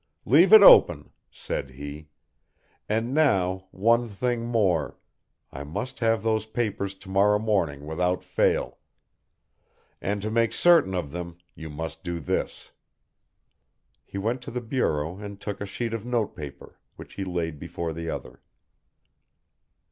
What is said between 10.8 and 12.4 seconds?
of them you must do